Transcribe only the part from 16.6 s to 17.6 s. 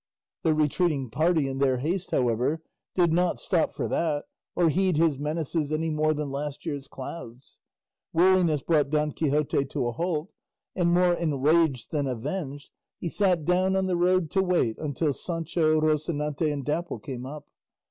Dapple came up.